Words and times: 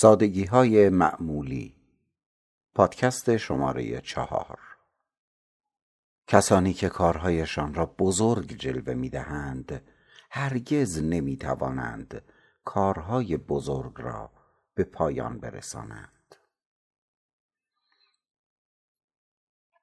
سادگی 0.00 0.44
های 0.44 0.88
معمولی. 0.88 1.74
پادکست 2.74 3.36
شماره 3.36 4.00
چهار. 4.00 4.58
کسانی 6.26 6.72
که 6.72 6.88
کارهایشان 6.88 7.74
را 7.74 7.86
بزرگ 7.86 8.52
جلوه 8.52 8.94
می 8.94 9.10
دهند 9.10 9.82
هرگز 10.30 11.02
نمی 11.02 11.36
توانند 11.36 12.22
کارهای 12.64 13.36
بزرگ 13.36 13.92
را 13.96 14.30
به 14.74 14.84
پایان 14.84 15.38
برسانند. 15.38 16.36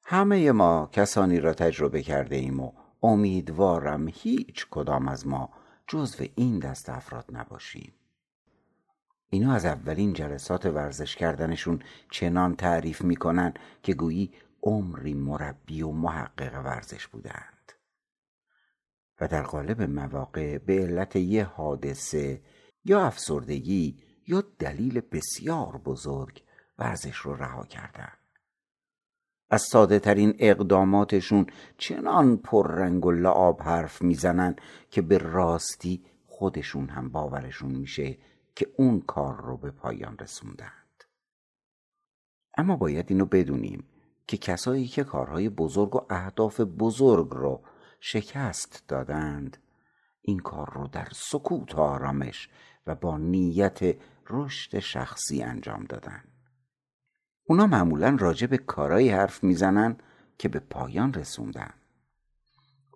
همه 0.05 0.51
ما 0.51 0.89
کسانی 0.91 1.39
را 1.39 1.53
تجربه 1.53 2.03
کرده 2.03 2.35
ایم 2.35 2.59
و 2.59 2.71
امیدوارم 3.03 4.07
هیچ 4.07 4.67
کدام 4.71 5.07
از 5.07 5.27
ما 5.27 5.49
جزو 5.87 6.25
این 6.35 6.59
دست 6.59 6.89
افراد 6.89 7.25
نباشیم. 7.31 7.93
اینا 9.33 9.53
از 9.53 9.65
اولین 9.65 10.13
جلسات 10.13 10.65
ورزش 10.65 11.15
کردنشون 11.15 11.79
چنان 12.11 12.55
تعریف 12.55 13.01
می‌کنن 13.01 13.53
که 13.83 13.93
گویی 13.93 14.33
عمری 14.63 15.13
مربی 15.13 15.81
و 15.81 15.91
محقق 15.91 16.65
ورزش 16.65 17.07
بودند. 17.07 17.71
و 19.21 19.27
در 19.27 19.43
قالب 19.43 19.81
مواقع 19.81 20.57
به 20.57 20.73
علت 20.73 21.15
یه 21.15 21.43
حادثه 21.43 22.41
یا 22.85 23.05
افسردگی 23.05 23.97
یا 24.27 24.43
دلیل 24.59 25.01
بسیار 25.11 25.77
بزرگ 25.77 26.43
ورزش 26.77 27.15
رو 27.15 27.35
رها 27.35 27.65
کردن 27.65 28.13
از 29.49 29.61
ساده 29.61 29.99
ترین 29.99 30.35
اقداماتشون 30.39 31.45
چنان 31.77 32.37
پررنگ 32.37 33.05
و 33.05 33.11
لعاب 33.11 33.61
حرف 33.61 34.01
می‌زنن 34.01 34.55
که 34.89 35.01
به 35.01 35.17
راستی 35.17 36.05
خودشون 36.27 36.89
هم 36.89 37.09
باورشون 37.09 37.71
میشه 37.71 38.17
که 38.55 38.67
اون 38.77 39.01
کار 39.01 39.41
رو 39.41 39.57
به 39.57 39.71
پایان 39.71 40.17
رسوندند. 40.17 41.03
اما 42.57 42.75
باید 42.75 43.05
اینو 43.09 43.25
بدونیم 43.25 43.83
که 44.27 44.37
کسایی 44.37 44.87
که 44.87 45.03
کارهای 45.03 45.49
بزرگ 45.49 45.95
و 45.95 46.05
اهداف 46.09 46.61
بزرگ 46.61 47.29
رو 47.29 47.63
شکست 47.99 48.83
دادند 48.87 49.57
این 50.21 50.39
کار 50.39 50.73
رو 50.73 50.87
در 50.87 51.07
سکوت 51.11 51.75
و 51.75 51.81
آرامش 51.81 52.49
و 52.87 52.95
با 52.95 53.17
نیت 53.17 53.95
رشد 54.29 54.79
شخصی 54.79 55.43
انجام 55.43 55.83
دادن. 55.83 56.23
اونا 57.43 57.67
معمولا 57.67 58.17
راجع 58.19 58.47
به 58.47 58.57
کارایی 58.57 59.09
حرف 59.09 59.43
می‌زنن 59.43 59.97
که 60.37 60.49
به 60.49 60.59
پایان 60.59 61.13
رسوندن. 61.13 61.73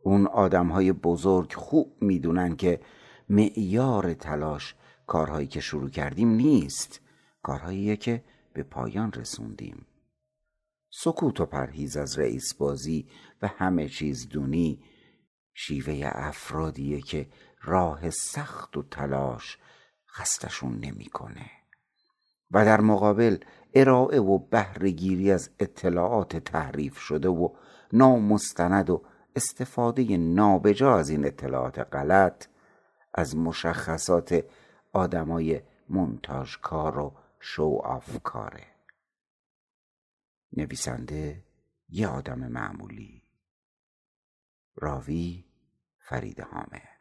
اون 0.04 0.28
آدم 0.28 0.68
های 0.68 0.92
بزرگ 0.92 1.54
خوب 1.54 1.98
می‌دونن 2.02 2.56
که 2.56 2.80
معیار 3.30 4.14
تلاش 4.14 4.76
کارهایی 5.08 5.48
که 5.48 5.60
شروع 5.60 5.90
کردیم 5.90 6.30
نیست. 6.30 7.02
کارهایی 7.44 7.98
که 7.98 8.24
به 8.54 8.64
پایان 8.64 9.12
رسوندیم. 9.12 9.86
سکوت 10.90 11.42
و 11.42 11.46
پرهیز 11.46 11.98
از 11.98 12.20
رئیس 12.20 12.54
بازی 12.54 13.08
و 13.42 13.48
همه 13.48 13.90
چیز 13.90 14.30
دونی 14.30 14.84
شیوه 15.54 16.02
افرادیه 16.06 17.02
که 17.02 17.28
راه 17.62 18.10
سخت 18.10 18.78
و 18.78 18.84
تلاش 18.84 19.58
خستشون 20.10 20.80
نمی‌کنه. 20.80 21.52
و 22.52 22.66
در 22.66 22.82
مقابل 22.82 23.38
ارائه 23.74 24.20
و 24.22 24.38
بهرهگیری 24.38 25.32
از 25.32 25.50
اطلاعات 25.60 26.38
تحریف 26.38 26.98
شده 26.98 27.30
و 27.30 27.50
نامستند 27.94 28.90
و 28.90 29.04
استفاده 29.36 30.18
نابجا 30.18 30.98
از 30.98 31.10
این 31.10 31.26
اطلاعات 31.26 31.80
غلط 31.80 32.48
از 33.14 33.36
مشخصات 33.36 34.44
آدمای 34.94 35.62
کار 36.62 36.98
و 36.98 37.16
شو 37.40 37.82
آف 37.84 38.20
کاره 38.24 38.68
نویسنده 40.58 41.44
یه 41.90 42.08
آدم 42.08 42.40
معمولی. 42.40 43.24
راوی 44.76 45.46
فرید 46.00 46.40
حامد. 46.40 46.97